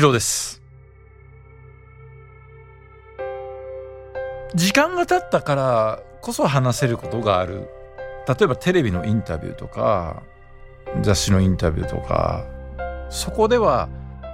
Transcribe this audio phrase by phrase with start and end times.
[0.00, 0.62] 一郎です。
[4.54, 7.68] 時間が経ったからこそ話せることがある。
[8.26, 10.22] 例えばテレビのインタビューとか
[11.02, 12.46] 雑誌のインタビューとか
[13.10, 13.90] そこでは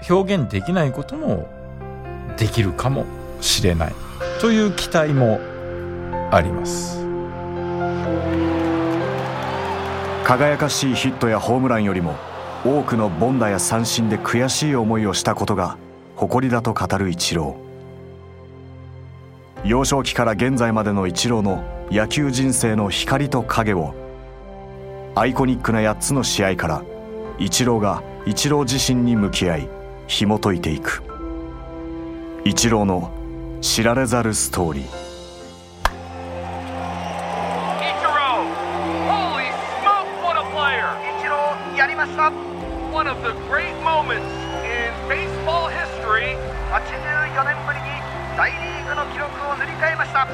[0.09, 1.49] 表現できないことも
[2.37, 3.05] できるかも
[3.41, 3.95] しれない。
[4.41, 5.41] という期待も
[6.31, 7.05] あります。
[10.23, 12.15] 輝かしいヒットやホームランよりも
[12.67, 15.79] 多くの凡打や三振で悔しい思いをしたことが
[16.17, 19.69] 誇りだと語るイチロー。
[19.69, 21.63] 幼少期から現在までのイチローの
[21.93, 23.95] 野球人生の光と影を
[25.15, 26.83] アイコニックな8つの試合から
[27.39, 29.69] イチローがイチロー自身に向き合い
[30.09, 31.05] 紐解いていく。
[32.45, 33.13] イチローの
[33.61, 35.07] 知られざるストーリー
[41.77, 42.56] やりました
[42.97, 44.25] One of the great moments
[44.65, 46.35] in baseball history.
[46.73, 47.85] 84年ぶりに
[48.39, 50.27] 大リーグの記録を塗り替えました。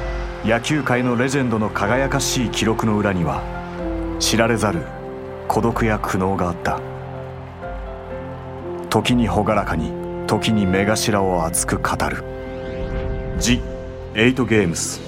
[0.44, 3.42] 野球界のレジェンドの輝かしい記録の裏には
[4.20, 4.86] 知られざる
[5.48, 6.80] 孤独や苦悩があった。
[8.90, 9.90] 時に朗らかに
[10.28, 12.22] 時に目頭を熱く語る
[13.42, 13.60] 「ジ・
[14.14, 15.00] エイト・ゲームス」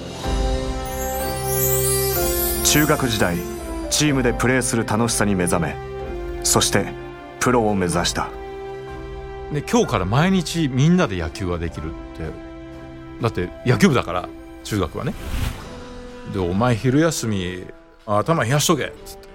[2.69, 3.37] 中学時代
[3.89, 5.77] チームでプレーする楽しさに目覚め
[6.43, 7.04] そして
[7.45, 8.29] プロを目指した。
[9.53, 12.23] で今日から毎日みんなで野球ができるって。
[13.21, 14.27] だって野球部だから
[14.63, 15.13] 中学はね。
[16.33, 17.67] でお前昼休み
[18.07, 19.27] 頭冷やしとけっつって。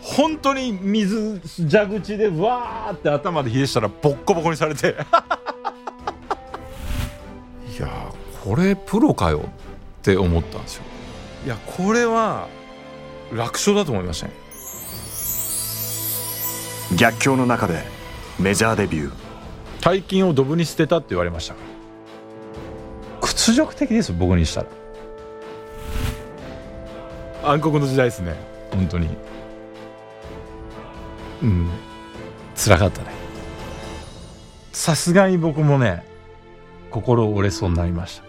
[0.00, 4.96] 本当に水蛇口でわーって頭で冷やしたらボッコボコにされて。
[7.78, 8.10] いや
[8.42, 9.42] これプロかよっ
[10.00, 10.84] て思ったんですよ。
[11.44, 12.48] いやこれは
[13.30, 14.41] 楽勝だと思いましたね。
[16.96, 17.82] 逆境の中で
[18.38, 19.12] メジャーデビュー。
[19.80, 21.54] 大金をドブに捨てたって言われました。
[23.20, 24.66] 屈辱的です僕にしたら。
[27.50, 28.34] 暗黒の時代ですね。
[28.70, 29.08] 本当に。
[31.42, 31.68] うん。
[32.54, 33.08] 辛かったね。
[34.72, 36.04] さすがに僕もね
[36.90, 38.24] 心折れそうになりました。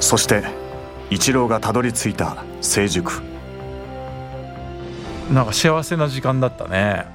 [0.00, 0.63] そして
[1.10, 3.12] イチローがたどり着いた成熟。
[5.32, 7.06] なんか幸せな時間だったね。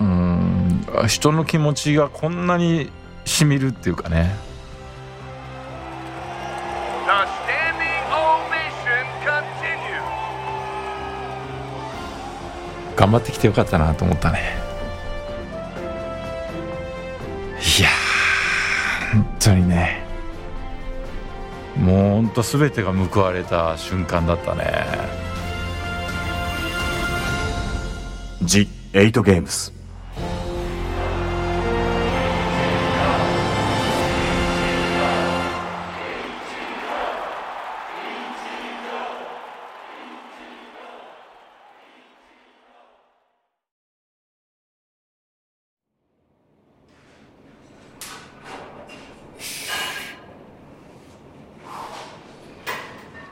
[0.00, 0.86] うん。
[1.08, 2.90] 人の気持ちがこんなに
[3.24, 4.34] しみるっていうかね.
[12.96, 14.56] 頑張ってきてよかったなと思ったね。
[17.78, 20.05] いやー本当にね
[21.78, 24.86] もうほんと全てが報われた瞬間だったね
[28.42, 29.72] 「ジ・エイト・ゲームス」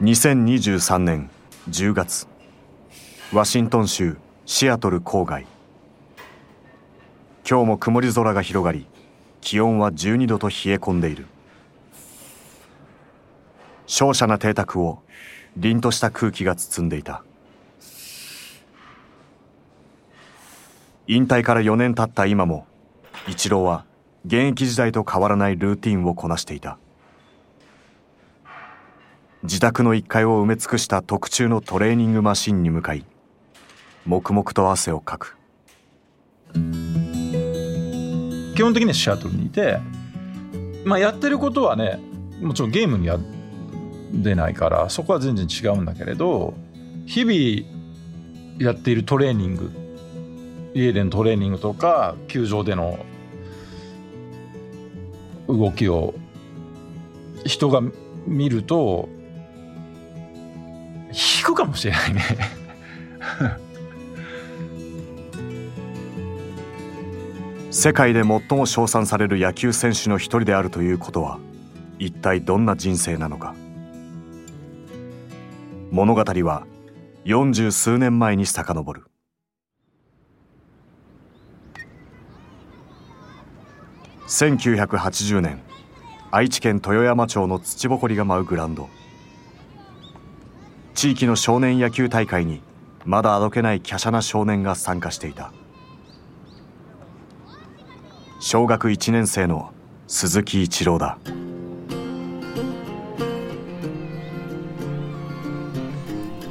[0.04, 1.30] 2023年
[1.70, 2.26] 10月
[3.32, 5.46] ワシントン州シアトル郊外。
[7.48, 8.86] 今日も曇り空が広がり
[9.40, 11.24] 気温は12度と冷え込んでいる。
[13.86, 14.98] 瀟洒な邸宅を
[15.56, 17.24] 凛とした空気が包んでいた。
[21.06, 22.66] 引退から4年経った今も
[23.26, 23.86] イチローは
[24.26, 26.76] 現役時代と変わらないルーティンをこなしていた。
[29.44, 33.04] 自宅の1階を埋め尽くした特注のトレーニングマシンに向かい
[34.06, 35.36] 黙々と汗をかく。
[38.54, 39.80] 基本的にシアトルにいて
[40.86, 42.00] まあやってることはね
[42.40, 43.18] もちろんゲームには
[44.12, 46.54] 出ないからそこは全然違うんだけれど
[47.04, 49.70] 日々やっているトレーニング
[50.72, 52.98] 家でのトレーニングとか球場での
[55.48, 56.14] 動きを
[57.44, 57.82] 人が
[58.26, 59.08] 見ると
[61.14, 62.22] 引くかもしれないね。
[67.70, 71.38] 世界で最も称賛される野球選手の一人であるということは
[71.98, 73.54] 一体どんな人生なのか？
[75.90, 76.66] 物語は
[77.24, 79.04] 40数年前に遡る。
[84.26, 85.60] 1980年
[86.30, 88.88] 愛知県豊山町の土ぼこりが舞うグラウンド。
[90.94, 92.62] 地域の少年野球大会に
[93.04, 95.52] まだあどけない華奢な少年が参加していた。
[98.40, 99.72] 小学1年生の
[100.06, 101.18] 鈴木一郎だ。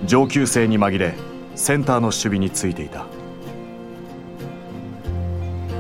[0.06, 1.16] 上級生に紛れ
[1.56, 3.06] センターの守備についていた。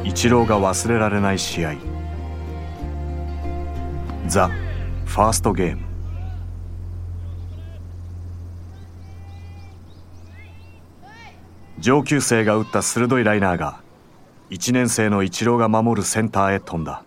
[0.03, 1.75] 一郎が忘れられない試合。
[4.27, 4.49] ザ・
[5.05, 5.82] ファーストゲーム。
[11.83, 13.81] 上級生が打った鋭いライナーが
[14.51, 17.03] 1年生の一郎が守るセンターへ飛んだ。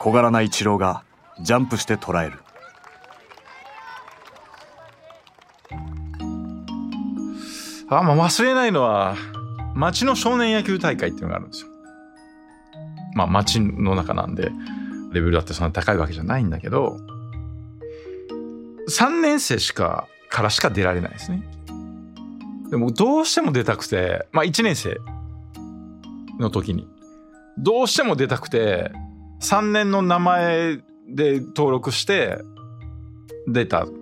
[0.00, 1.04] 小柄な一郎が
[1.40, 2.40] ジャンプして捉える。
[7.90, 9.14] あまあ忘れないのは
[9.76, 11.68] 町の少年野球大会っていうのがあるんですよ。
[13.14, 14.50] まあ町の中なんで
[15.12, 16.96] レベルだってそんな高いわけじゃないんだけど
[18.88, 21.44] 3年生しかからしか出られないですね。
[22.68, 24.98] でもどうしても出たくてまあ1年生
[26.40, 26.88] の時に。
[27.56, 28.90] どうしても出たくて
[29.40, 30.78] 3年の名前
[31.08, 32.38] で登録して
[33.46, 33.92] 出たん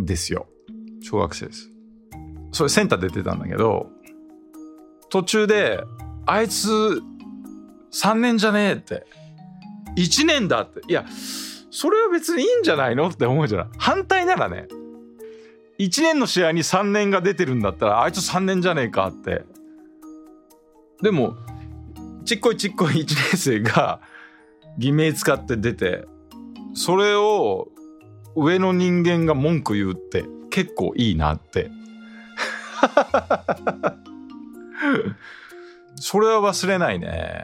[0.00, 0.48] ですよ。
[1.00, 1.70] 小学生です。
[2.50, 3.88] それセンター出てたんだけど
[5.10, 5.84] 途中で
[6.26, 6.68] あいつ
[7.92, 9.06] 3年じゃねえって。
[9.96, 10.80] 1年だって。
[10.88, 11.06] いや
[11.70, 13.68] それは別にいいんじゃないのって思うじゃない。
[13.78, 14.66] 反対ならね
[15.78, 19.44] 1年の試合に3年が出てるんだったらあいつ3年じゃねえかって
[21.02, 21.36] でも
[22.24, 24.00] ちっこいちっこい1年生が
[24.76, 26.04] 偽名使って出て
[26.74, 27.68] それを
[28.34, 31.70] 上の人間が文句言うって結構いいなって
[36.00, 37.42] それは忘れないね。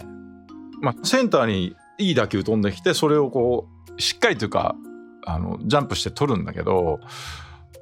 [0.81, 4.77] まあ、センターにいい打球飛んできて、それをこう、しっかりというか、
[5.27, 7.01] あの、ジャンプして取るんだけど、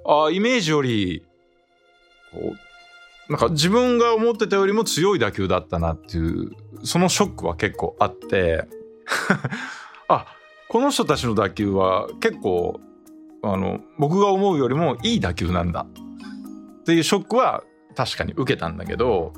[0.07, 1.25] あイメージより、
[2.33, 2.55] こ
[3.29, 6.51] う、なんか自分が思ってたよりも強い打球だったなっていう、
[6.85, 8.67] そのショックは結構あって、
[10.09, 10.27] あ、
[10.69, 12.81] この人たちの打球は結構、
[13.43, 15.87] あの、僕が思うよりもいい打球なんだ。
[16.83, 17.63] っていうショックは
[17.95, 19.33] 確かに受けたんだけど、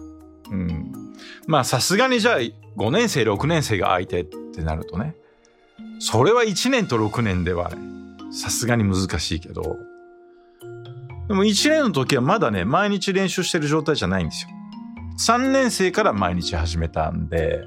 [0.51, 0.93] うん、
[1.47, 5.15] まあさすがにじゃあ5年生6年生が相手ってなるとね
[5.99, 7.71] それは1年と6年では
[8.33, 9.77] さすがに難しいけど
[11.29, 14.51] でも1年の時はまだね毎日練習してる状態じゃないんですよ。
[15.19, 17.65] 3年生から毎日始めたんで。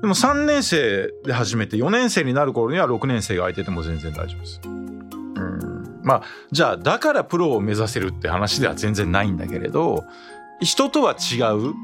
[0.00, 4.60] でも3年生で始めて4年生になる頃には6年生が相手でも全然大丈夫です。
[4.64, 6.00] うん。
[6.02, 6.22] まあ
[6.52, 10.04] じゃあだからプロを目指せるって話では全然ないんだけれど
[10.60, 11.74] 人とは違う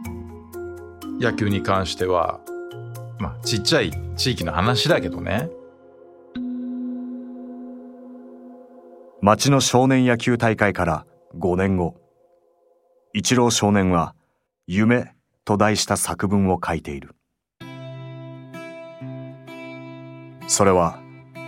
[1.20, 2.40] 野球に関しては
[3.19, 5.50] まあちっちゃい地域の話だけどね。
[9.26, 11.06] 町の少年野球大会から
[11.38, 11.94] 5年後。
[13.15, 14.15] 一郎少年は
[14.69, 15.15] 「夢」
[15.47, 17.17] と題した作文を書いている。
[20.47, 20.99] それは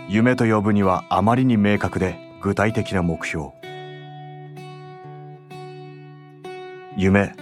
[0.09, 3.51] 夢と呼ぶにはあまりに明確で具体的な目標。
[6.97, 7.35] 夢。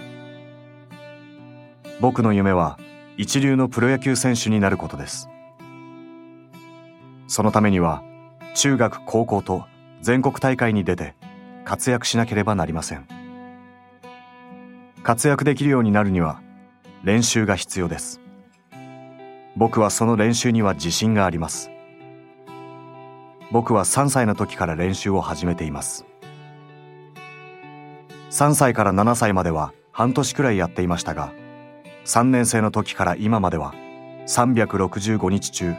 [2.02, 2.78] 僕の夢は
[3.16, 5.30] 一流のプロ野球選手になることです。
[7.26, 8.02] そのためには
[8.54, 9.64] 中学高校と
[10.00, 11.14] 全国大会に出て
[11.64, 13.06] 活躍しなければなりません。
[15.02, 16.40] 活躍できるようになるには
[17.04, 18.20] 練習が必要です。
[19.56, 21.70] 僕はその練習には自信があります。
[23.52, 26.04] 僕は3歳の時から練習を始めています。
[28.30, 31.32] 3歳から7歳までは半年くらいやっていましたが
[32.04, 33.72] 3年生の時から今までは
[34.26, 35.74] 365日中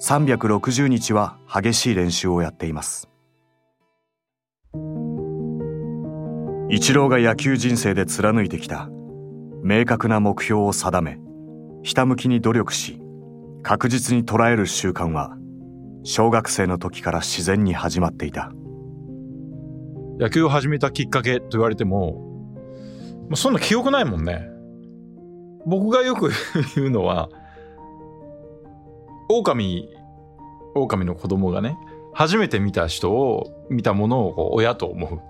[0.00, 3.07] 360日は激しい練習をやっています。
[6.70, 8.90] 一郎が野球人生で貫いてきた。
[9.62, 11.18] 明確な目標を定め
[11.82, 13.00] ひたむきに努力し
[13.62, 15.36] 確実に捉える習慣は
[16.04, 18.52] 小学生の時から自然に始まっていた。
[20.20, 22.20] 野球を始めたきっかけと言われても、
[23.28, 24.48] まあ、そんな記憶ないもんね。
[25.66, 26.30] 僕がよく
[26.76, 27.28] 言うのは
[29.28, 29.88] 狼
[30.74, 31.78] 狼の子供がね
[32.14, 35.27] 初めて見た人を見たものを親と思う。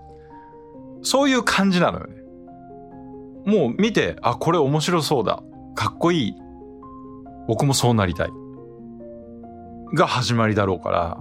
[1.02, 2.14] そういう感じなのよね。
[3.47, 5.43] もう見てあこれ面白そうだ。
[5.75, 6.35] かっこいい。
[7.47, 8.31] 僕もそうなりたい。
[9.95, 11.19] が始まりだろうから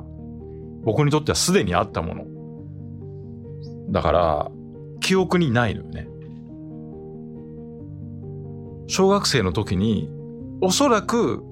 [0.84, 2.26] 僕にとってはすでにあったもの。
[3.92, 4.52] だから
[5.00, 6.08] 記憶にないのよね。
[8.88, 10.10] 小学生の時に
[10.62, 11.44] おそらく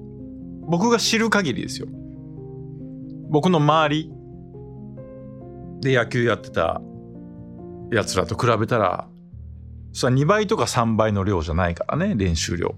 [0.68, 1.86] 僕が知る限りですよ。
[3.30, 4.12] 僕の周り
[5.80, 6.80] で野球やってた
[7.90, 9.08] やつらと比べたら
[9.92, 12.74] それは2倍とか3倍の量じゃないからね練習量。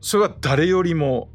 [0.00, 1.28] それは誰よりも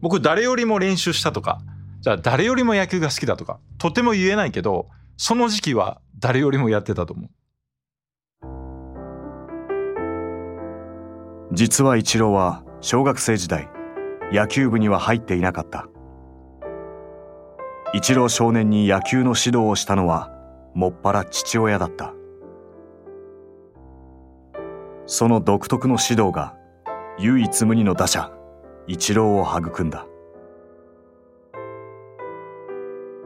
[0.00, 1.60] 僕誰よりも練習したとか
[2.00, 7.30] じゃあ誰よりも野球が好きだとかとても言えないけどその時期は誰よりもやってたと思う。
[11.52, 13.68] 実はイチローは小学生時代
[14.32, 15.88] 野球部には入っていなかった。
[17.92, 20.30] イチロー少年に野球の指導をしたのは
[20.74, 22.14] もっぱら父親だった
[25.06, 26.56] その独特の指導が
[27.18, 28.32] 唯一無二の打者
[28.86, 30.06] イチローを育んだ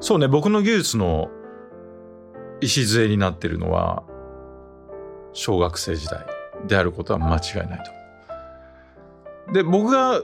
[0.00, 1.30] そうね僕の技術の
[2.60, 4.04] 礎になってるのは
[5.32, 6.26] 小学生時代
[6.66, 7.84] であることは間違いない
[9.46, 9.52] と。
[9.52, 10.22] で僕が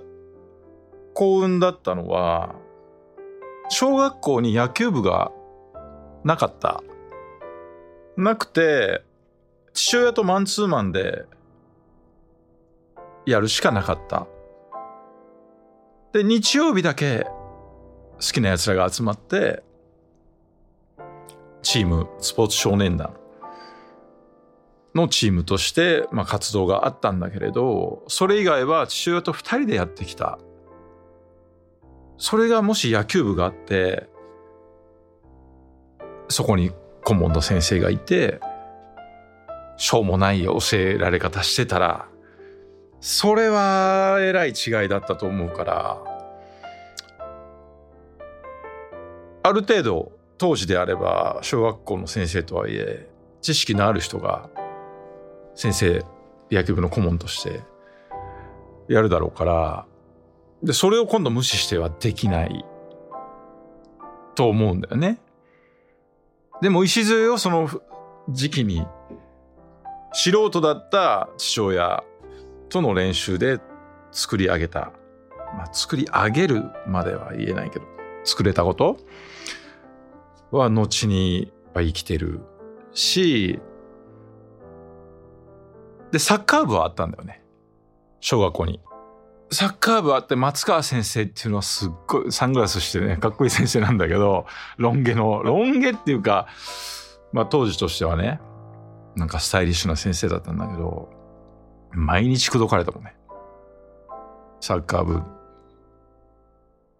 [1.14, 2.54] 幸運だったのは
[3.68, 5.30] 小学校に野球部が
[6.24, 6.82] なかった。
[8.16, 9.02] なくて
[9.72, 11.24] 父親とマンツーマンで
[13.26, 14.26] やるしかなかった。
[16.12, 17.24] で日曜日だけ
[18.14, 19.62] 好きな奴らが集まって
[21.62, 23.14] チームスポーツ少年団
[24.94, 30.38] のチームとして、まあ、活動があったんだけれどそれ以外は父親と2人でやってきた
[32.18, 34.08] それがもし野球部があって
[36.28, 36.72] そこに
[37.04, 38.40] 顧問の先生がいて
[39.76, 42.06] しょうもない教えられ方してたら
[43.00, 45.98] それはえらい違いだったと思うから
[49.42, 53.08] ある程度当時であれば小学校の先生とはいえ
[53.40, 54.50] 知識のある人が
[55.54, 56.04] 先生
[56.50, 57.62] 野球部の顧問として
[58.88, 59.86] やるだろうから
[60.62, 62.64] でそれを今度無視してはできない
[64.34, 65.18] と思うんだよね。
[66.60, 67.68] でも礎をその
[68.28, 68.86] 時期に
[70.12, 72.02] 素人だった父親
[72.68, 73.60] との練習で
[74.12, 74.92] 作り上げた、
[75.56, 77.84] まあ、作り上げるまでは言えないけど。
[78.22, 78.98] 作れたこと？
[80.50, 82.40] は後に生きてる
[82.92, 83.60] し。
[86.12, 87.42] でサッカー部はあったんだよね。
[88.20, 88.80] 小学校に。
[89.52, 96.46] サッカー部あって松川先生っていうのはすっごいサングラスしてねかっこいい先生なんだけどロン毛のロン毛っていうか
[97.32, 98.40] まあ当時としてはね
[99.16, 101.10] なんかスタイリッシュな先生だったんだけど
[101.92, 103.16] 毎日口説かれたもんね。
[104.60, 105.22] サッカー部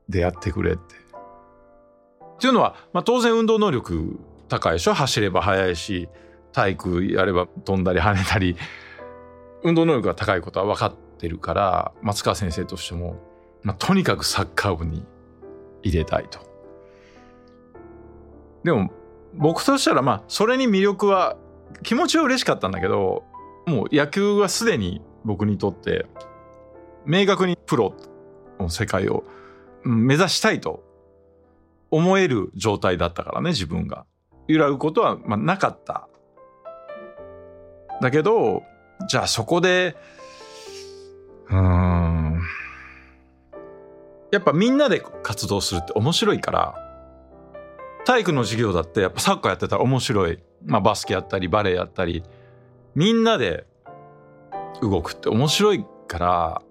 [0.08, 0.82] でやってくれって。
[0.82, 4.94] っていうのは、まあ、当然運動能力高いでしょ？
[4.94, 6.08] 走れば速いし
[6.52, 8.56] 体育やれば飛んだり跳ねたり。
[9.62, 13.16] 運動能力が高いことは分かっててるから松川先生としても、
[13.62, 15.04] まあ、とにかくサッカー部に
[15.82, 16.40] 入れたいと。
[18.64, 18.90] でも
[19.34, 21.36] 僕としたらまあそれに魅力は
[21.82, 23.24] 気持ちは嬉しかったんだけど
[23.66, 26.06] もう野球はすでに僕にとって
[27.06, 27.94] 明確にプロ
[28.58, 29.24] の世界を
[29.82, 30.82] 目指したいと
[31.90, 34.06] 思える状態だったからね自分が。
[34.48, 36.08] 揺らぐことはまあなかった。
[38.00, 38.62] だけど
[39.08, 39.96] じゃあそこで
[41.50, 42.40] うん。
[44.30, 46.74] やっぱみんなで活動するって面白いから
[48.04, 52.22] 体育の授業だってやっぱサッカーやってたら面白い、まあ、バスケやったりバレエやったり
[52.94, 53.66] みんなで
[54.80, 56.62] 動くって面白いから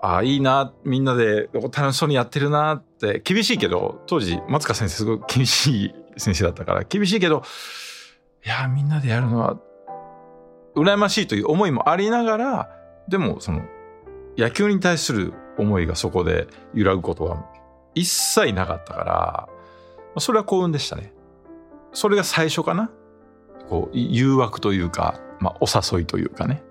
[0.00, 7.42] ああいいなみんなで楽しそうにやってるなって厳しいけど当時松川先生すごい厳しい先生だったから厳しいけど
[8.44, 9.58] いやみんなでやるのは
[10.76, 12.70] 羨ましいという思いもありながら
[13.08, 13.62] でもその
[14.36, 17.44] 野球に対する思いがそこで揺らぐことは
[17.94, 21.12] 一切なかったからそれは幸運でしたね。
[21.92, 22.90] それが最初かな
[23.68, 26.62] こう誘惑というか、まあ、お誘いというかね。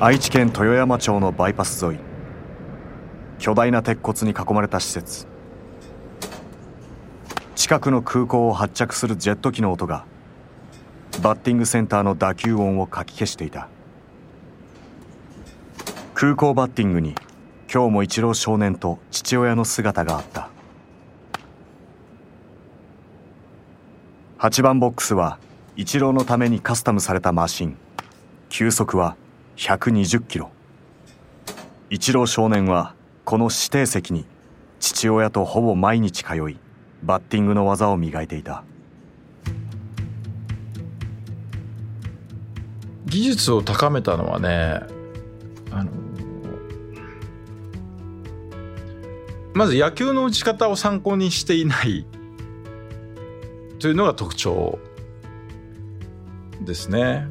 [0.00, 2.13] 愛知県豊山町のバイパス沿い
[3.44, 5.26] 巨大な鉄骨に囲まれた施設。
[7.54, 10.06] 近くの空港を発着するジェット機の音が
[11.20, 13.68] バッティングセンターの打球音をかき消していた。
[16.14, 17.14] 空港バッティングに
[17.70, 20.48] 今日もイチロー少年と父親の姿があった。
[24.38, 25.38] 8番ボックスは
[25.76, 27.76] イチローのためにカスタムされたマシン。
[28.48, 29.18] 球速は
[29.56, 30.50] 120キロ。
[31.90, 32.94] イチロー少年は
[33.24, 34.26] この指定席に
[34.80, 36.58] 父親とほぼ毎日通い
[37.02, 38.64] バッティングの技を磨いていた
[43.06, 44.80] 技術を高めたのはね
[45.70, 45.90] あの
[49.54, 52.04] まず野球の打ち方を参考にしていない
[53.78, 54.78] というのが特徴
[56.60, 57.28] ですね。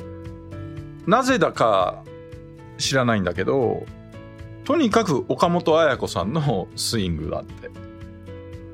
[1.06, 2.04] なぜだか
[2.78, 3.86] 知らないんだけど
[4.64, 7.70] とにかく岡本綾子さんのスイングがあって、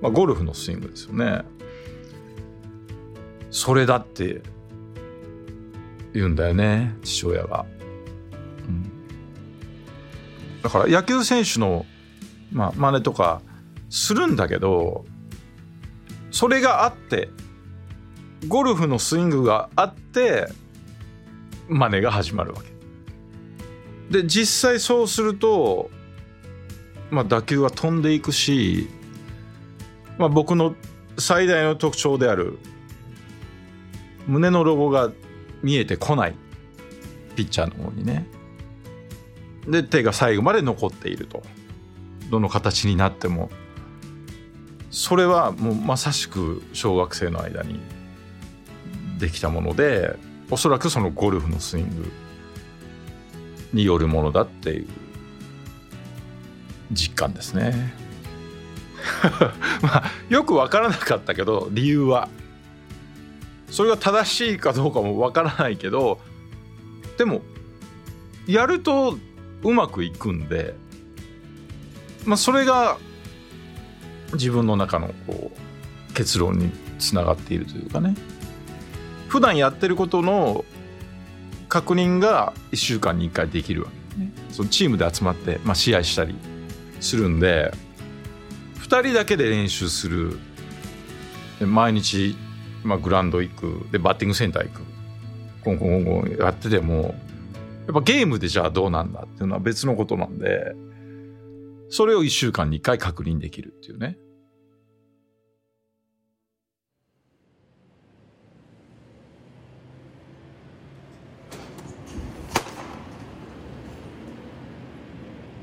[0.02, 1.44] まあ、ゴルフのスイングですよね。
[3.52, 4.42] それだって
[6.14, 7.66] 言うんだよね父親が、
[8.68, 8.92] うん、
[10.62, 11.86] だから野球選手の
[12.52, 13.42] まあ真似とか
[13.90, 15.06] するんだけど
[16.32, 17.30] それがあって
[18.48, 20.48] ゴルフのスイングがあって
[21.68, 22.69] 真似が始まるわけ。
[24.10, 25.90] で実際そうすると、
[27.12, 28.90] まあ、打球は飛んでいくし、
[30.18, 30.76] まあ、僕の
[31.18, 32.58] 最大の特徴である
[34.28, 35.12] 胸のロゴが
[35.62, 36.36] 見えてこない
[37.36, 38.26] ピッチャーの方にね。
[39.68, 41.44] で手が最後まで残っていると
[42.30, 43.50] どの形になっても。
[44.92, 47.80] それはもうまさしく小学生の間に
[49.20, 50.16] できたもので
[50.50, 52.12] おそらくそのゴルフのスイング
[53.74, 54.88] によるものだっていう
[56.92, 57.94] 実感ですね。
[59.82, 62.30] まあよく分からなかったけど理由は。
[63.70, 66.20] それが正しいかどうかも分からないけど
[67.20, 67.42] でも
[68.48, 69.16] やると
[69.62, 70.74] うまくいくんで
[72.26, 72.98] まあそれが
[74.34, 78.16] 自分の中のこう結論につながっているというかね。
[79.28, 80.66] 普段やってることの
[81.70, 84.20] 確認が1週間に1回できるわけ。
[84.22, 86.36] ねそのチームで集まって、まあ、試合したり
[87.00, 87.72] するんで
[88.80, 90.38] 2人だけで練習する。
[91.62, 92.36] 毎日
[92.84, 93.88] まあ、グラウンド行く。
[93.92, 94.82] でバッティングセンター行く。
[95.64, 97.16] コンコンコンコンやってても
[97.86, 100.74] やっぱゲームでじゃあどうなんだっていうのは別のことなんで
[101.90, 104.18] それを1週間に1回確認できるっていうね。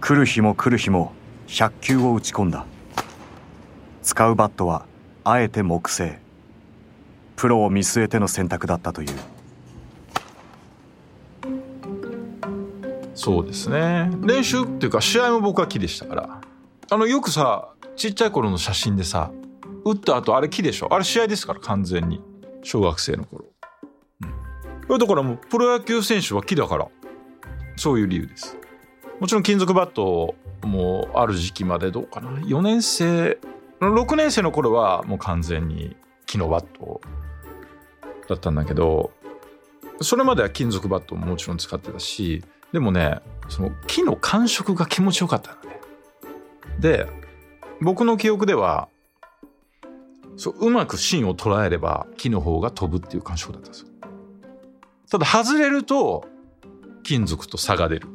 [0.07, 1.11] 来る日も来る日も
[1.49, 2.65] 100球を打ち込んだ。
[4.05, 4.87] 使うバットは
[5.25, 6.21] あえて木製。
[7.35, 9.09] プロを見据えての選択だったという。
[13.17, 14.09] そうですね。
[14.21, 16.41] 練習っていうか試合も僕は木でしたから。
[16.89, 19.33] あのよくさちっちゃい頃の写真でさ
[19.85, 20.95] 打った後あれ木でしょ？
[20.95, 22.23] あれ試合ですから完全に。
[22.63, 23.47] 小学生の頃、
[24.89, 26.87] うん、だからもうプロ野球選手は木だから。
[27.75, 28.57] そういう理由です
[29.21, 32.31] もちろん金属バットもある時期までどうかな。
[32.41, 33.39] 4年生
[33.81, 37.01] 6年生の頃はもう完全に木のバット
[38.29, 39.13] だったんだけど
[40.01, 45.81] それまでは金属バットももちろん使ってたしでもねその木の感触が気持ちよかったのね。
[46.79, 47.07] で
[47.81, 48.89] 僕の記憶では
[50.37, 53.89] そううまく芯を捉えれば木の方が飛ぶっていう感触だったんですよ。
[55.11, 56.27] ただ外れると
[57.03, 58.09] 金属と差が出る。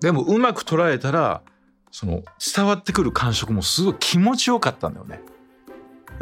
[0.00, 1.42] でもうまく捉えたら
[1.90, 2.22] その
[2.54, 5.20] 伝わってくる感触もすごい気持ちよかったんだよね。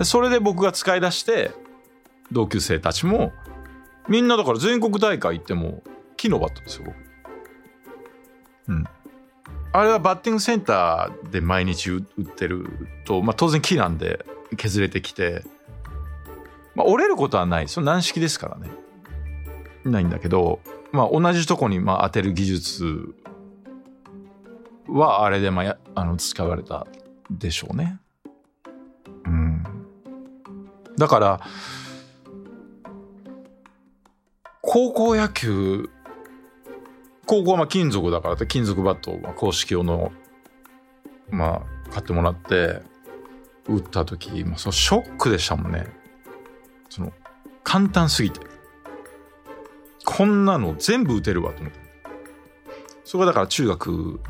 [0.04, 1.52] それで僕が使い出して
[2.30, 3.32] 同級生たちも
[4.08, 5.82] みんなだから全国大会行っても
[6.16, 6.96] 木のバットですよ僕。
[8.68, 8.84] うん。
[9.72, 12.66] あれはバッティングセンターで毎日打ってる
[13.04, 14.24] と、まあ、当然木なんで
[14.56, 15.44] 削れてきて、
[16.74, 18.70] まあ、折れることはないその軟式ですからね。
[19.84, 20.60] ないんだけど、
[20.92, 23.14] まあ、同じとこにまあ当てる技術
[24.88, 26.86] はあれでまああの使われた
[27.30, 27.98] でしょうね。
[29.24, 29.62] うん、
[30.96, 31.40] だから
[34.62, 35.88] 高校野球
[37.26, 40.12] 高校はまあ金属だからって金属バットを公式用の
[41.30, 42.82] まあ買ってもらって
[43.66, 45.86] 打った時、まあ、そのショックでしたもんね。
[46.88, 47.12] その
[47.62, 48.40] 簡単すぎて。
[50.06, 51.78] こんなの全部打てるわと思って。
[53.04, 54.20] それがだから中学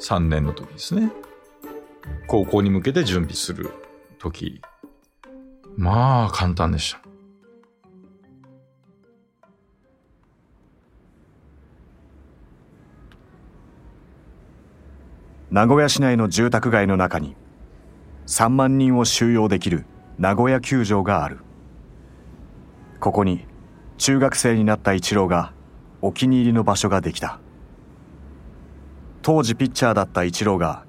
[0.00, 1.10] 3年の時ですね。
[2.26, 3.70] 高校に向けて準備する
[4.18, 4.60] 時。
[5.76, 7.00] まあ簡単でした。
[15.50, 17.36] 名古屋市内の住宅街の中に
[18.26, 19.86] 3万人を収容できる
[20.18, 21.38] 名古屋球場がある。
[23.00, 23.46] ここに
[23.96, 25.52] 中学生になったイチローが
[26.02, 27.40] お気に入りの場所ができた。
[29.26, 30.84] 当時ピッチャーだったイチローが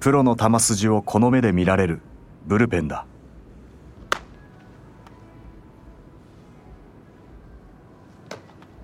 [0.00, 2.00] プロの球筋をこの目で見られる
[2.46, 3.04] ブルペンだ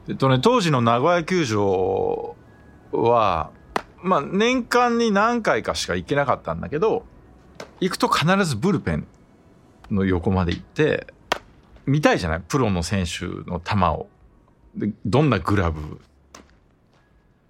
[0.07, 2.37] えっとね、当時の名古屋球場
[2.93, 3.53] は、
[4.03, 7.07] まあ年間に何回かしか行けなかったんだけど、
[7.81, 9.07] 行くと必ずブルペン
[9.91, 11.07] の横まで行って、
[11.87, 12.43] 見たいじゃない？
[12.47, 14.09] プロの選手の球を。
[14.77, 16.01] でどんなグラブ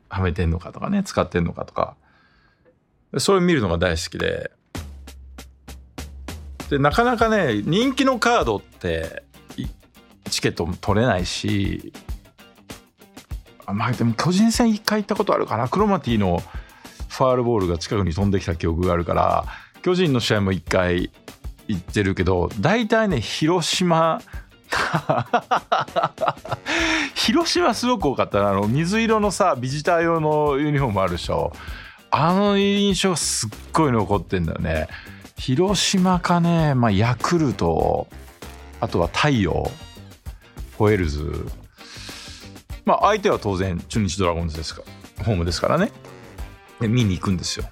[0.09, 1.97] はめてんのかとかね、使ってんのかとか。
[3.19, 4.51] それを見るのが大好きで。
[6.71, 9.23] で、なかなかね、人気のカードって、
[10.29, 11.93] チケットも取れないし、
[13.67, 15.69] あまあでも巨人戦一回行ったことあるかな。
[15.69, 16.43] クロマティの
[17.09, 19.45] ファールボールが近くに飛んできた記憶があるから、
[19.83, 21.11] 巨人の試合も一回
[21.67, 24.21] 行ってるけど、大体ね、広島、
[27.15, 28.51] 広島すごく多かったな。
[28.51, 31.53] あの水色のさビジター用のユニフォームあるでしょ。
[32.11, 34.89] あの印象すっごい残ってんだよね。
[35.37, 38.09] 広島かね、まあ、ヤクルト
[38.81, 39.71] あとは太陽
[40.77, 41.47] ホエールズ。
[42.85, 44.83] まあ相手は当然中日ドラゴンズですか
[45.25, 45.93] ホームですからね。
[46.81, 47.67] で見に行くんですよ。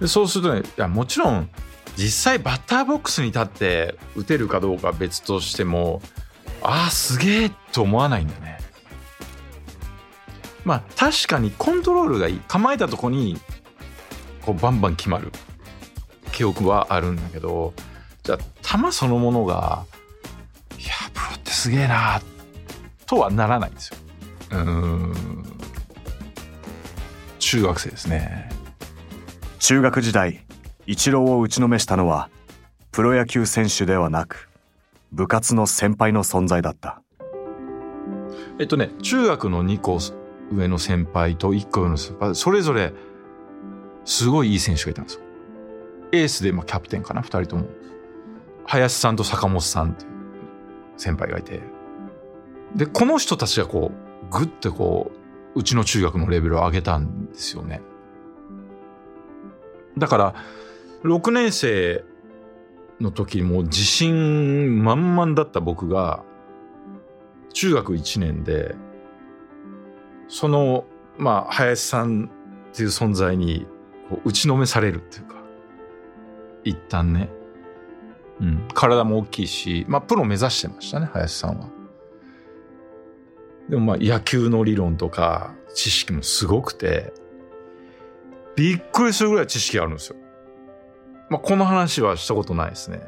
[0.00, 1.50] でそうするとねいやもちろん
[1.98, 6.00] 実際バッターボックスに立って打てるかどうか別としても
[6.62, 8.58] ああすげえと思わないんだね。
[10.64, 12.40] まあ確かにコントロールがいい。
[12.46, 13.36] 構えたとこに
[14.42, 15.32] こうバンバン決まる。
[16.30, 17.74] 記憶はあるんだけど
[18.22, 19.84] じゃあ球そのものが
[20.78, 22.22] いやプロってすげえな
[23.06, 23.96] とはならないんですよ。
[24.52, 25.14] うん。
[27.40, 28.50] 中学生ですね。
[29.58, 30.44] 中学時代
[30.88, 32.30] イチローを打ちのめしたのは
[32.92, 34.48] プロ野球選手ではなく
[35.12, 37.02] 部活の先輩の存在だった。
[38.58, 39.98] えっとね中学の2個
[40.50, 42.94] 上の先輩と1個上の先輩それぞれ
[44.06, 45.20] すごいいい選手がいたんですよ。
[46.12, 47.66] エースでまあキャプテンかな2人とも。
[48.64, 50.10] 林さんと坂本さんっていう
[50.96, 51.60] 先輩がいて。
[52.74, 55.12] でこの人たちがこうグッてこ
[55.54, 57.82] ううちの中学のレベルを上げたんですよね。
[59.98, 60.34] だから
[61.04, 62.04] 6年生
[63.00, 66.24] の時もう自信満々だった僕が
[67.52, 68.74] 中学1年で
[70.28, 70.84] その
[71.16, 72.30] まあ林さん
[72.72, 73.66] っていう存在に
[74.08, 75.36] こう打ちのめされるっていうか
[76.64, 77.30] 一旦ね、
[78.40, 81.68] うん、体も大きいしまあプロ目指してましたね林さんは。
[83.68, 87.12] でもまあ野球の理論とか知識もすごくて
[88.56, 90.16] びっくりするぐらい知識あるんですよ。
[91.30, 93.00] まあこの話はしたことないですね。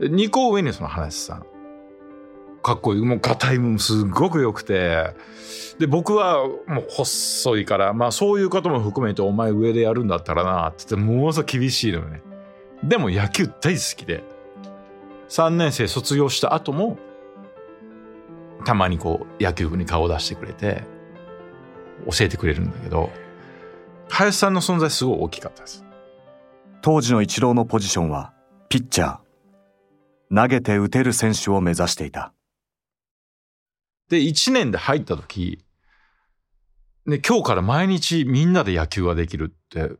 [0.00, 1.46] で2個上にその林さん。
[2.64, 3.02] かっこいい。
[3.02, 5.14] もう、ガタイもすっごく良くて。
[5.78, 12.22] で、僕はもう細いから、まあそういうことも含めて、お前上でやるんだったらな、って言って、ものすごい厳しいのよね。
[12.82, 14.24] でも野球大好きで、
[15.28, 16.96] 3年生卒業した後も、
[18.64, 20.84] たまにこう、野球部に顔を出してくれて、
[22.10, 23.10] 教えてくれるんだけど、
[24.08, 25.84] 林さんの存在すごい大きかったです。
[26.84, 28.34] 当時のイチローのポジションは
[28.68, 32.34] ピッチャー投げて打てる選手を目指していた
[34.10, 35.64] で、1年で入った時、
[37.06, 39.94] ね、今日から毎日みんなで野球ができるって、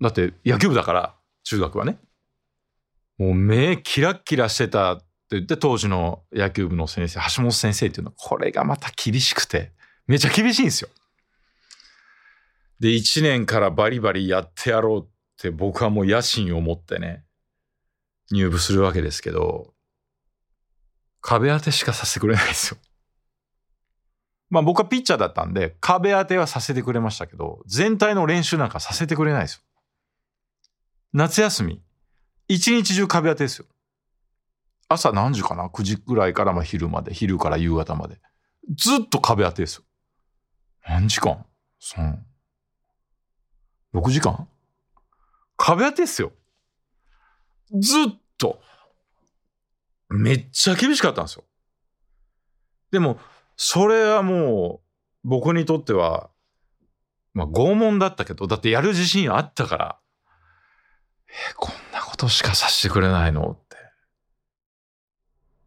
[0.00, 1.98] だって野球部だから、中学はね。
[3.18, 9.72] もう目キラッキラしてたって言って、当時の野球部の先生、橋本先生っていうのは、これがまた厳しくて、
[10.06, 10.88] めちゃ厳しいんですよ。
[12.80, 17.24] で、1年からバリバリやってやろうってって僕はもう野心を持ってね、
[18.32, 19.72] 入部するわけですけど、
[21.20, 22.80] 壁当てしかさせてくれないですよ。
[24.50, 29.62] まあ僕はピッチャーだったんで、壁当てはさせてくれましたけど、全体の練習なんかさせてくれないですよ。
[31.12, 31.82] 夏休み、
[32.48, 33.66] 一日中壁当てですよ。
[34.88, 38.20] 朝何時かな ?9 時ぐらいからまあ昼まで、昼から夕方まで。
[38.76, 39.84] ずっと壁当てですよ。
[40.84, 41.46] 何時間
[41.80, 42.18] ?3、
[43.94, 44.48] 6時間？
[45.58, 46.32] 壁当てですよ。
[47.78, 48.04] ずっ
[48.38, 48.62] と。
[50.08, 51.44] めっちゃ厳しかったんですよ。
[52.90, 53.18] でも、
[53.56, 56.30] それはもう、僕にとっては、
[57.34, 59.98] まあ拷問だったけど、だってやる自信あったから、
[61.28, 63.76] え、こんなことしかさせてくれないのって。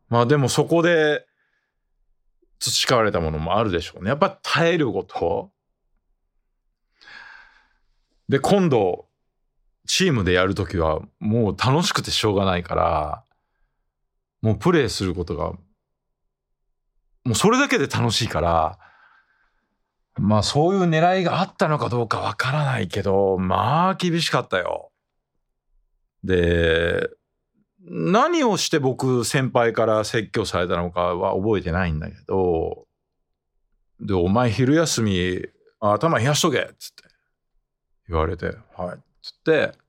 [0.09, 1.27] まあでもそこで
[2.59, 4.09] 培われたものもあるでしょうね。
[4.09, 5.51] やっぱ耐えること。
[8.27, 9.10] で、今度、
[9.93, 13.25] チームでやるときはもう楽しくてしょうがないから、
[14.41, 15.59] もうプレーすることが、も
[17.33, 18.79] うそれだけで楽しいから、
[20.15, 24.93] まあそういう狙いがあったのかどうかわからないけど、まあ厳しかったよ。
[26.23, 27.09] で、
[27.81, 32.87] 何をして僕先輩から説教されたのかは覚えてないんだけど、
[33.99, 35.41] で、お前昼休み、
[35.81, 37.03] 頭冷やしとけっつって
[38.07, 38.99] 言われて、はい。
[39.21, 39.80] つって、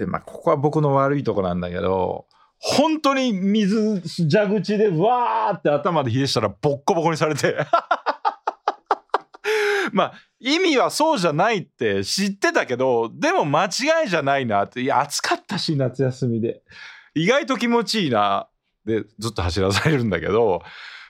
[0.00, 2.26] で、まあ、ここは僕の悪いとこなんだけど、
[2.58, 7.54] 本当に水、蛇口でわーって頭で冷えしたらボッコボコにされて
[9.92, 14.80] まあ、意味はそうじゃないって知ってたけど、でも間違いじゃないなって。
[14.80, 16.62] いや、暑かったし、夏休みで。
[17.14, 18.48] 意外と気持ちいいな。
[18.86, 20.62] で、ずっと走らされるんだけど、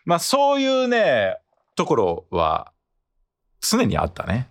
[0.04, 1.36] まあそういうね、
[1.76, 2.72] ところは
[3.60, 4.50] 常にあったね。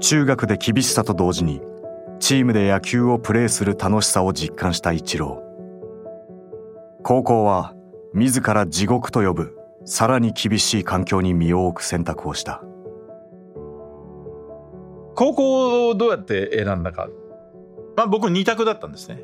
[0.00, 1.60] 中学で厳しさと同時に
[2.18, 7.02] チームで野球をプレーする楽しさを実感したイチロー。
[7.02, 7.74] 高校は
[8.12, 12.62] 自ら地獄と呼ぶさらに厳しい環境に身を置く選択をした。
[15.14, 17.08] 高校をどうやって選んだか、
[17.96, 19.22] まあ、僕2択だったんですね。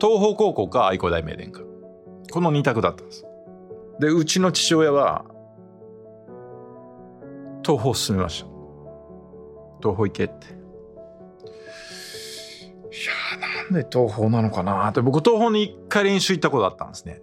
[0.00, 1.62] 東邦高校か愛工大名電か。
[2.30, 3.24] この2択だったんです。
[4.00, 5.24] でうちの父親は
[7.64, 8.46] 東邦進めました。
[9.80, 10.57] 東邦行けって。
[12.90, 12.94] い
[13.40, 17.20] やなんで東邦なのかなって僕東邦に一回練習行ったことあったんですね。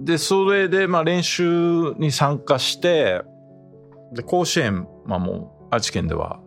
[0.00, 3.22] でそれでまあ練習に参加して
[4.12, 6.40] で甲子園まあもう愛知県では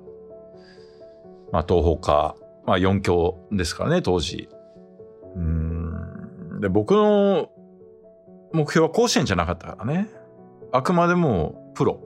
[1.52, 4.50] まあ東邦かまあ4強ですからね当時。
[5.36, 6.62] うん。
[6.62, 7.50] で僕の
[8.54, 10.10] 目標は甲子園じゃなかったからね。
[10.72, 12.02] あくまでもプロ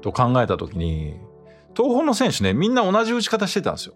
[0.00, 1.18] と考えた時に
[1.76, 3.94] 東邦の選手ねみんな同じ打ち方してたんですよ。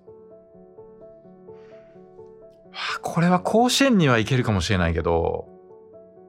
[3.02, 5.48] これは甲子園にはいけるかもしれないけど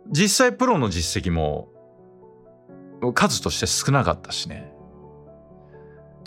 [0.10, 1.70] 実際プロの実績も
[3.14, 4.74] 数として少なかったしね。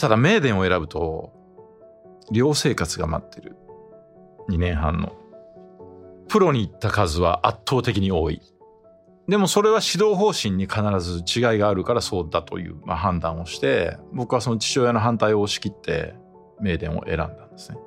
[0.02, 1.32] ただ名電を選ぶと
[2.32, 3.56] 寮生活が待ってる
[4.48, 5.16] 2年半の
[6.28, 8.42] プロに行った数は圧倒的に多い
[9.28, 16.14] でもそれは指導方針に必ず違いがあるからそうだという、判断をして僕はその父親の反対を押し切って
[16.61, 17.78] 名電を選んだんですね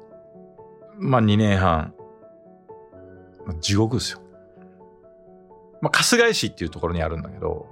[0.97, 1.93] まあ2年半
[3.59, 4.21] 地獄ですよ
[5.85, 7.67] まあ、春日井市っていうところにあるんだけど、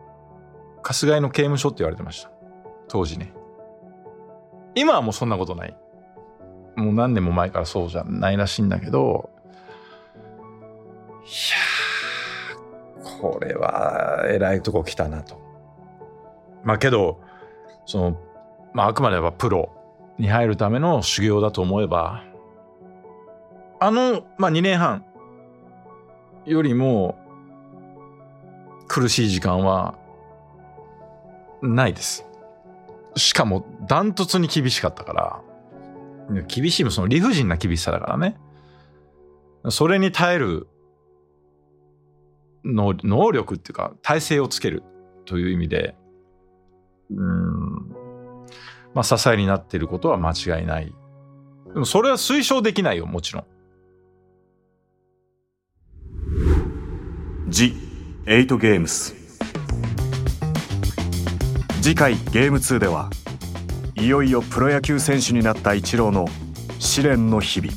[0.84, 2.30] 春日井の刑務所って言われてました。
[2.88, 3.34] 当時ね。
[4.76, 5.76] 今はもうそんなことない。
[6.76, 9.32] もう何年も前からそうじゃないらしいんだけど、
[11.24, 11.26] い
[13.10, 15.42] やこれは偉いとこ来たなと。
[16.64, 17.20] まあけど、
[17.88, 18.20] その、
[18.74, 19.72] まああくまではプロ
[20.20, 22.24] に入るための修行だと思えば、
[23.80, 25.06] あの、まあ2年半
[26.46, 27.20] よりも、
[28.88, 29.96] 苦しい時間は
[31.62, 32.26] ないです。
[33.16, 35.14] しかもダントツに厳しかったか
[36.30, 38.38] ら、厳しいもその理不尽な厳しさだからね。
[39.70, 40.68] それに耐える
[42.66, 44.84] の能力っていうか体制をつける
[45.26, 45.96] という意味で、
[47.12, 47.90] うん、
[48.94, 50.94] まあ支えになっていることは間違いない。
[51.74, 53.46] でもそれは推奨できないよ、もちろん。
[57.54, 59.14] 8ゲームス。
[61.84, 63.12] 次回ゲーム2では
[63.96, 66.26] いよいよプロ野球選手になったイチローの
[66.80, 67.72] 試練の日々。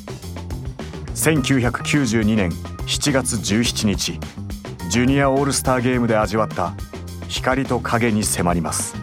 [1.13, 2.49] 1992年
[2.87, 4.19] 7月17日
[4.89, 6.73] ジュニアオールスターゲームで味わった
[7.27, 8.95] 光と影に迫ります。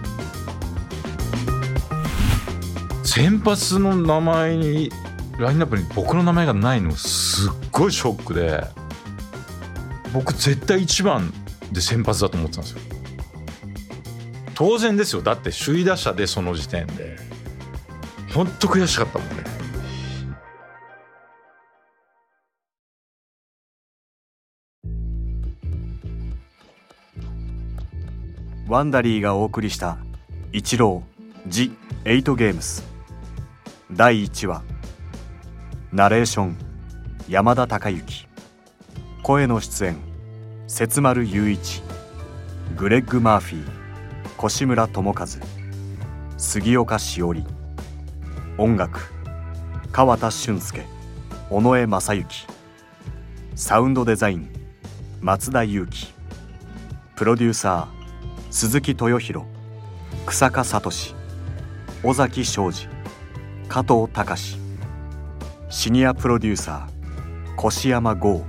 [3.05, 4.91] 先発の名前に
[5.39, 8.84] ラインナップに僕の名前がないのすっごいショックで。
[10.14, 11.35] 僕絶対1番
[11.72, 12.81] で先発だと思ってたんですよ。
[14.55, 15.22] 当然ですよ。
[15.22, 17.18] だって首位打者でその時点で。
[18.33, 19.44] ほんと悔しかったもんね。
[28.68, 29.98] ワンダリーがお送りした
[30.53, 32.85] 「イチロー・ジ・エイト・ゲームス」
[33.90, 34.62] 第1話。
[35.92, 36.57] ナレーション。
[37.29, 38.34] 山田孝之。
[39.25, 39.97] 声の出演。
[40.67, 41.83] 節丸雄一。
[42.77, 44.47] グレッグ・マーフィー。
[44.47, 45.27] 越村智和。
[46.37, 47.47] 杉岡しおり
[48.59, 49.01] 音楽。
[49.93, 50.85] 川田俊介。
[51.49, 52.47] 尾上正幸
[53.55, 54.51] サウンドデザイン。
[55.23, 56.13] 松田裕樹。
[57.17, 58.53] プロデューサー。
[58.53, 59.47] 鈴木豊弘
[60.27, 60.91] 草加聡。
[62.03, 62.89] 尾崎昌司。
[63.69, 64.59] 加藤隆。
[65.71, 67.67] シニアプロデューサー。
[67.67, 68.45] 越山剛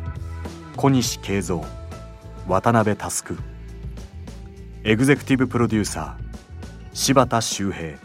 [0.75, 1.61] 小西慶三
[2.47, 3.37] 渡辺佑
[4.83, 6.25] エグゼクティブプロデューサー
[6.93, 7.97] 柴田修平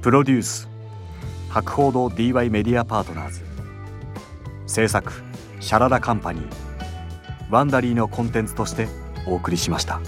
[0.00, 0.68] プロデュース
[1.50, 3.42] 博報堂 DY メディアパートナーズ
[4.66, 5.12] 制作
[5.60, 8.88] シャララカンパニーワンダリーのコンテンツとして
[9.26, 10.00] お送りしました。